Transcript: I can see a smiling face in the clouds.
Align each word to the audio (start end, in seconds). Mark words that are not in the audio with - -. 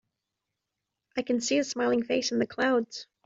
I 1.15 1.21
can 1.21 1.41
see 1.41 1.59
a 1.59 1.63
smiling 1.63 2.01
face 2.01 2.31
in 2.31 2.39
the 2.39 2.47
clouds. 2.47 3.05